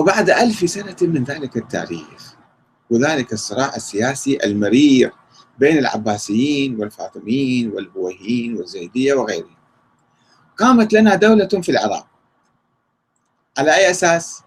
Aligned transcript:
وبعد 0.00 0.30
ألف 0.30 0.70
سنة 0.70 0.96
من 1.02 1.24
ذلك 1.24 1.56
التاريخ 1.56 2.34
وذلك 2.90 3.32
الصراع 3.32 3.76
السياسي 3.76 4.38
المرير 4.44 5.12
بين 5.58 5.78
العباسيين 5.78 6.80
والفاطميين 6.80 7.70
والبويهيين 7.70 8.56
والزيدية 8.56 9.14
وغيرهم. 9.14 9.56
قامت 10.56 10.92
لنا 10.92 11.14
دولة 11.14 11.48
في 11.48 11.68
العراق. 11.68 12.06
على 13.58 13.76
أي 13.76 13.90
أساس؟ 13.90 14.42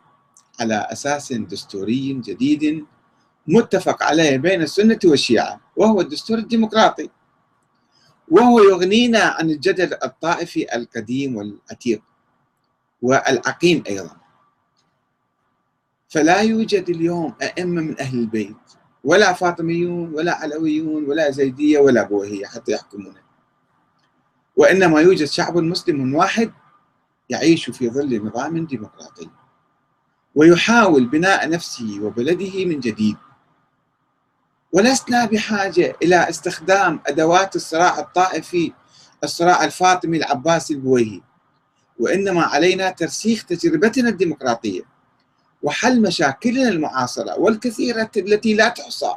على 0.60 0.88
أساس 0.92 1.34
دستوري 1.34 2.14
جديد 2.14 2.86
متفق 3.48 4.04
عليه 4.04 4.38
بين 4.38 4.62
السنة 4.62 5.00
والشيعة 5.06 5.62
وهو 5.76 6.02
الدستور 6.02 6.38
الديمقراطي. 6.38 7.10
وهو 8.32 8.60
يغنينا 8.60 9.20
عن 9.20 9.50
الجدل 9.50 9.94
الطائفي 10.04 10.76
القديم 10.76 11.36
والعتيق 11.36 12.02
والعقيم 13.02 13.84
أيضا. 13.88 14.23
فلا 16.14 16.42
يوجد 16.42 16.90
اليوم 16.90 17.34
أئمة 17.42 17.82
من 17.82 18.00
أهل 18.00 18.20
البيت 18.20 18.56
ولا 19.04 19.34
فاطميون 19.34 20.14
ولا 20.14 20.36
علويون 20.36 21.06
ولا 21.06 21.32
زيدية 21.32 21.80
ولا 21.80 22.04
بوهية 22.04 22.46
حتى 22.46 22.72
يحكمونه 22.72 23.22
وإنما 24.56 25.02
يوجد 25.02 25.26
شعب 25.26 25.58
مسلم 25.58 26.16
واحد 26.16 26.52
يعيش 27.30 27.70
في 27.70 27.90
ظل 27.90 28.26
نظام 28.26 28.66
ديمقراطي 28.66 29.30
ويحاول 30.36 31.06
بناء 31.06 31.50
نفسه 31.50 32.00
وبلده 32.02 32.66
من 32.66 32.80
جديد. 32.80 33.18
ولسنا 34.72 35.26
بحاجة 35.26 35.96
إلى 36.04 36.30
استخدام 36.30 37.00
أدوات 37.08 37.56
الصراع 37.56 38.00
الطائفي 38.00 38.74
الصراع 39.24 39.64
الفاطمي 39.64 40.18
العباسي 40.18 40.74
البويهي. 40.74 41.22
وإنما 42.00 42.44
علينا 42.44 42.90
ترسيخ 42.90 43.46
تجربتنا 43.46 44.10
الديمقراطية. 44.10 44.93
وحل 45.64 46.02
مشاكلنا 46.02 46.70
المعاصرة 46.70 47.40
والكثيرة 47.40 48.12
التي 48.18 48.54
لا 48.54 48.70
تحصى. 48.70 49.14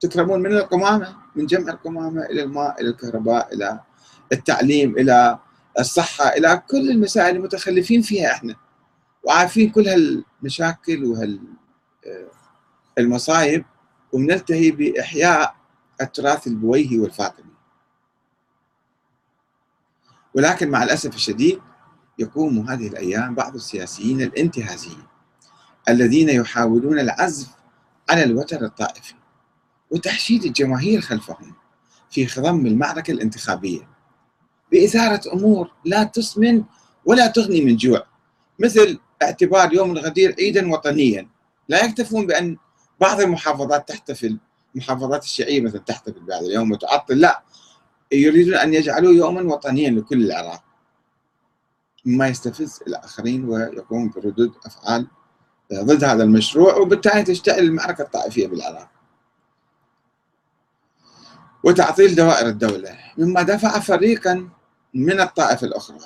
تكرمون 0.00 0.40
من 0.42 0.52
القمامة 0.52 1.16
من 1.36 1.46
جمع 1.46 1.72
القمامة 1.72 2.22
إلى 2.22 2.42
الماء 2.42 2.80
إلى 2.80 2.88
الكهرباء 2.88 3.54
إلى 3.54 3.80
التعليم 4.32 4.98
إلى 4.98 5.38
الصحة 5.78 6.28
إلى 6.28 6.62
كل 6.70 6.90
المسائل 6.90 7.36
المتخلفين 7.36 8.02
فيها 8.02 8.32
إحنا. 8.32 8.56
وعارفين 9.22 9.70
كل 9.70 9.88
هالمشاكل 9.88 11.16
وهالمصايب 12.98 13.64
ومنلتهي 14.12 14.70
بإحياء 14.70 15.56
التراث 16.00 16.46
البويهي 16.46 16.98
والفاطمي. 16.98 17.50
ولكن 20.34 20.70
مع 20.70 20.82
الأسف 20.82 21.14
الشديد 21.14 21.60
يقوم 22.18 22.70
هذه 22.70 22.86
الأيام 22.86 23.34
بعض 23.34 23.54
السياسيين 23.54 24.22
الانتهازيين 24.22 25.02
الذين 25.88 26.28
يحاولون 26.28 26.98
العزف 26.98 27.48
على 28.10 28.24
الوتر 28.24 28.64
الطائفي 28.64 29.14
وتحشيد 29.90 30.44
الجماهير 30.44 31.00
خلفهم 31.00 31.54
في 32.10 32.26
خضم 32.26 32.66
المعركة 32.66 33.10
الانتخابية 33.10 33.88
بإثارة 34.72 35.32
أمور 35.32 35.70
لا 35.84 36.04
تسمن 36.04 36.64
ولا 37.04 37.26
تغني 37.26 37.60
من 37.60 37.76
جوع 37.76 38.06
مثل 38.58 38.98
اعتبار 39.22 39.74
يوم 39.74 39.90
الغدير 39.90 40.34
عيدا 40.38 40.72
وطنيا. 40.72 41.28
لا 41.68 41.84
يكتفون 41.84 42.26
بأن 42.26 42.56
بعض 43.00 43.20
المحافظات 43.20 43.88
تحتفل 43.88 44.38
المحافظات 44.74 45.24
الشيعية 45.24 45.60
مثلا 45.60 45.80
تحتفل 45.80 46.20
بهذا 46.20 46.46
اليوم 46.46 46.72
وتعطل 46.72 47.20
لا 47.20 47.42
يريدون 48.12 48.54
أن 48.54 48.74
يجعلوه 48.74 49.12
يوما 49.12 49.54
وطنيا 49.54 49.90
لكل 49.90 50.24
العراق 50.24 50.62
مما 52.06 52.28
يستفز 52.28 52.80
الآخرين 52.86 53.48
ويقوم 53.48 54.08
بردود 54.08 54.52
أفعال 54.66 55.06
ضد 55.74 56.04
هذا 56.04 56.22
المشروع 56.22 56.76
وبالتالي 56.76 57.22
تشتعل 57.22 57.58
المعركة 57.58 58.02
الطائفية 58.02 58.46
بالعراق. 58.46 58.88
وتعطيل 61.64 62.14
دوائر 62.14 62.48
الدولة 62.48 62.98
مما 63.18 63.42
دفع 63.42 63.78
فريقا 63.78 64.48
من 64.94 65.20
الطائفة 65.20 65.66
الأخرى 65.66 65.98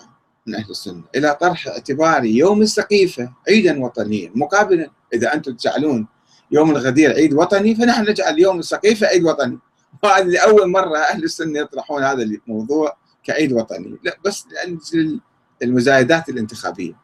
من 0.47 0.55
أهل 0.55 0.71
السنة 0.71 1.03
إلى 1.15 1.37
طرح 1.41 1.69
اعتبار 1.69 2.25
يوم 2.25 2.63
السقيفة 2.63 3.33
عيدا 3.49 3.85
وطنيا. 3.85 4.33
مقابلا 4.35 4.91
إذا 5.15 5.35
أنتم 5.35 5.55
تجعلون 5.55 6.07
يوم 6.51 6.71
الغدير 6.71 7.13
عيد 7.13 7.35
وطني 7.35 7.75
فنحن 7.75 8.11
نجعل 8.11 8.39
يوم 8.39 8.59
السقيفة 8.59 9.07
عيد 9.07 9.25
وطني. 9.25 9.59
وهذه 10.03 10.25
لأول 10.25 10.71
مرة 10.71 10.99
أهل 10.99 11.25
السنة 11.25 11.59
يطرحون 11.59 12.03
هذا 12.03 12.23
الموضوع 12.23 12.97
كعيد 13.25 13.53
وطني. 13.53 13.99
لا 14.03 14.17
بس 14.25 14.47
لأجل 14.51 15.21
المزايدات 15.63 16.29
الانتخابية. 16.29 16.97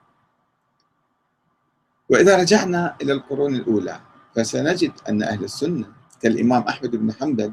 وإذا 2.08 2.36
رجعنا 2.36 2.96
إلى 3.02 3.12
القرون 3.12 3.54
الأولى 3.54 4.00
فسنجد 4.34 4.92
أن 5.08 5.22
أهل 5.22 5.44
السنة 5.44 5.92
كالإمام 6.22 6.62
أحمد 6.62 6.96
بن 6.96 7.12
حنبل 7.12 7.52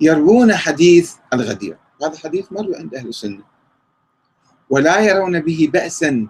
يروون 0.00 0.54
حديث 0.54 1.14
الغدير. 1.32 1.76
هذا 2.02 2.18
حديث 2.18 2.52
مروي 2.52 2.76
عند 2.76 2.94
أهل 2.94 3.08
السنة. 3.08 3.42
ولا 4.70 5.00
يرون 5.00 5.40
به 5.40 5.70
بأسا 5.72 6.28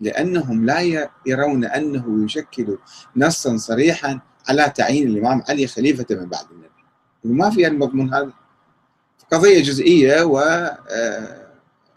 لأنهم 0.00 0.66
لا 0.66 1.08
يرون 1.26 1.64
أنه 1.64 2.24
يشكل 2.24 2.78
نصا 3.16 3.56
صريحا 3.56 4.20
على 4.48 4.72
تعيين 4.76 5.08
الإمام 5.08 5.42
علي 5.48 5.66
خليفة 5.66 6.06
من 6.10 6.26
بعد 6.26 6.44
النبي. 6.50 6.84
ما 7.24 7.50
في 7.50 7.66
المضمون 7.66 8.14
هذا. 8.14 8.32
قضية 9.32 9.62
جزئية 9.62 10.22
وأعلن 10.22 11.45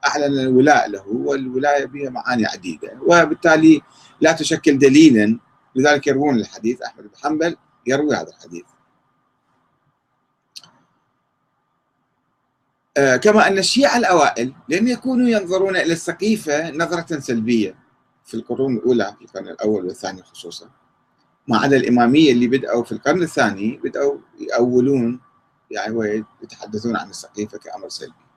آه، 0.06 0.26
الولاء 0.26 0.90
له 0.90 1.08
والولاية 1.08 1.86
بها 1.86 2.10
معاني 2.10 2.46
عديدة. 2.46 3.00
وبالتالي 3.02 3.82
لا 4.22 4.32
تشكل 4.32 4.78
دليلا 4.78 5.40
لذلك 5.76 6.08
يروون 6.08 6.36
الحديث 6.36 6.82
أحمد 6.82 7.04
بن 7.04 7.18
حنبل 7.24 7.58
يروي 7.88 8.16
هذا 8.16 8.28
الحديث. 8.28 8.66
آه، 12.98 13.16
كما 13.16 13.48
أن 13.48 13.58
الشيعة 13.58 13.98
الأوائل 13.98 14.54
لم 14.70 14.88
يكونوا 14.88 15.30
ينظرون 15.30 15.76
إلى 15.76 15.94
السقيفة 15.94 16.72
نظرة 16.72 17.20
سلبية 17.20 17.76
في 18.26 18.34
القرون 18.34 18.78
الأولى 18.78 19.16
في 19.20 19.26
القرن 19.26 19.48
الأول 19.48 19.86
والثاني 19.86 20.24
خصوصا. 20.24 20.70
ما 21.48 21.58
عدا 21.58 21.78
الإمامية 21.78 22.32
اللي 22.32 22.48
بدأوا 22.48 22.84
في 22.84 22.92
القرن 22.92 23.24
الثاني 23.24 23.80
بدأوا 23.84 24.18
يأولون 24.40 25.20
يعني 25.72 25.96
ويتحدثون 25.96 26.96
عن 26.96 27.10
السقيفة 27.10 27.58
كأمر 27.58 27.90
سلبي. 27.90 28.29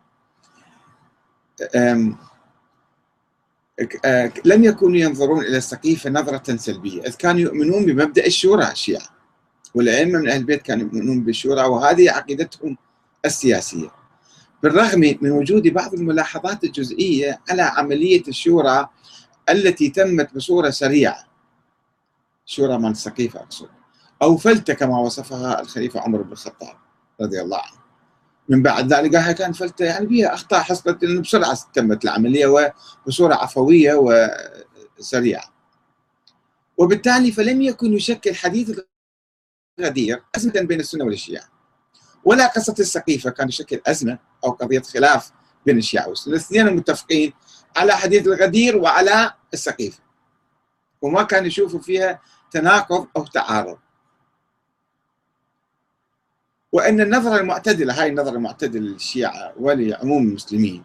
لم 4.44 4.64
يكونوا 4.64 4.96
ينظرون 4.96 5.44
إلى 5.44 5.56
السقيفة 5.56 6.10
نظرة 6.10 6.56
سلبية 6.56 7.02
إذ 7.02 7.14
كانوا 7.14 7.40
يؤمنون 7.40 7.86
بمبدأ 7.86 8.26
الشورى 8.26 8.70
الشيعة 8.72 9.08
والأئمة 9.74 10.18
من 10.18 10.28
أهل 10.28 10.40
البيت 10.40 10.62
كانوا 10.62 10.86
يؤمنون 10.86 11.24
بالشورى 11.24 11.62
وهذه 11.62 12.10
عقيدتهم 12.10 12.76
السياسية. 13.24 13.90
بالرغم 14.62 15.00
من 15.20 15.30
وجود 15.30 15.68
بعض 15.68 15.94
الملاحظات 15.94 16.64
الجزئية 16.64 17.40
على 17.50 17.62
عملية 17.62 18.22
الشورى 18.28 18.88
التي 19.48 19.88
تمت 19.88 20.34
بصورة 20.34 20.70
سريعة 20.70 21.24
شورى 22.46 22.78
من 22.78 22.90
السقيفة 22.90 23.40
أقصد 23.40 23.68
أو 24.22 24.36
فلتة 24.36 24.74
كما 24.74 24.98
وصفها 24.98 25.60
الخليفة 25.60 26.00
عمر 26.00 26.22
بن 26.22 26.32
الخطاب 26.32 26.76
رضي 27.20 27.40
الله 27.40 27.58
عنه. 27.58 27.81
من 28.48 28.62
بعد 28.62 28.92
ذلك 28.92 29.16
قالها 29.16 29.32
كان 29.32 29.52
فلتة 29.52 29.84
يعني 29.84 30.06
بها 30.06 30.34
أخطاء 30.34 30.60
حصلت 30.60 31.04
لأنه 31.04 31.20
بسرعة 31.20 31.58
تمت 31.74 32.04
العملية 32.04 32.72
وبصورة 33.06 33.34
عفوية 33.34 33.94
وسريعة 34.98 35.52
وبالتالي 36.76 37.32
فلم 37.32 37.62
يكن 37.62 37.92
يشكل 37.92 38.34
حديث 38.34 38.80
غدير 39.80 40.22
أزمة 40.36 40.60
بين 40.60 40.80
السنة 40.80 41.04
والشيعة. 41.04 41.44
ولا 42.24 42.46
قصة 42.46 42.74
السقيفة 42.78 43.30
كان 43.30 43.48
يشكل 43.48 43.80
أزمة 43.86 44.18
أو 44.44 44.50
قضية 44.50 44.82
خلاف 44.82 45.30
بين 45.66 45.78
الشيعة 45.78 46.08
والسنة. 46.08 46.34
الاثنين 46.34 46.76
متفقين 46.76 47.32
على 47.76 47.92
حديث 47.92 48.26
الغدير 48.26 48.76
وعلى 48.76 49.34
السقيفة. 49.54 49.98
وما 51.02 51.22
كان 51.22 51.46
يشوفوا 51.46 51.80
فيها 51.80 52.20
تناقض 52.50 53.06
أو 53.16 53.24
تعارض. 53.24 53.78
وأن 56.72 57.00
النظرة 57.00 57.36
المعتدلة 57.36 58.02
هاي 58.02 58.08
النظرة 58.08 58.34
المعتدلة 58.34 58.80
للشيعة 58.80 59.52
ولعموم 59.56 60.22
المسلمين 60.22 60.84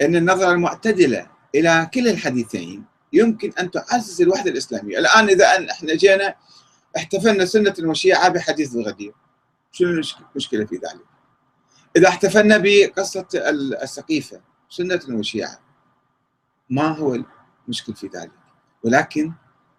أن 0.00 0.16
النظرة 0.16 0.52
المعتدلة 0.52 1.26
إلى 1.54 1.90
كلا 1.94 2.10
الحديثين 2.10 2.84
يمكن 3.12 3.52
أن 3.60 3.70
تعزز 3.70 4.22
الوحدة 4.22 4.50
الإسلامية. 4.50 4.98
الآن 4.98 5.28
إذا 5.28 5.56
أن 5.56 5.70
إحنا 5.70 5.94
جينا 5.94 6.34
احتفلنا 6.96 7.44
سنة 7.44 7.74
وشيعة 7.80 8.28
بحديث 8.28 8.76
الغدير. 8.76 9.14
شنو 9.72 9.88
المشكلة 10.32 10.64
في 10.64 10.74
ذلك؟ 10.74 11.04
إذا 11.96 12.08
احتفلنا 12.08 12.60
بقصة 12.64 13.26
السقيفة 13.82 14.40
سنة 14.70 15.00
وشيعة 15.10 15.58
ما 16.70 16.88
هو 16.88 17.18
المشكل 17.68 17.94
في 17.94 18.06
ذلك؟ 18.06 18.30
ولكن 18.84 19.32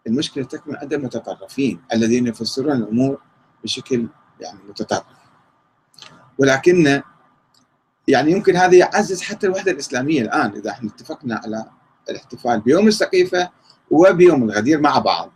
المشكلة 0.08 0.44
تكمن 0.44 0.76
عند 0.76 0.94
المتطرفين 0.94 1.82
الذين 1.94 2.28
يفسرون 2.28 2.78
الأمور 2.78 3.22
بشكل 3.64 4.08
يعني 4.44 4.60
متطرف 4.70 5.04
ولكن 6.38 7.02
يعني 8.08 8.32
يمكن 8.32 8.56
هذا 8.56 8.76
يعزز 8.76 9.22
حتى 9.22 9.48
الوحدة 9.48 9.72
الإسلامية 9.72 10.22
الآن 10.22 10.52
إذا 10.52 10.70
إحنا 10.72 10.90
اتفقنا 10.90 11.42
على 11.44 11.66
الاحتفال 12.10 12.62
بيوم 12.62 12.88
السقيفة 12.88 13.50
وبيوم 13.92 14.44
الغدير 14.44 14.82
مع 14.82 15.00
بعض. 15.00 15.32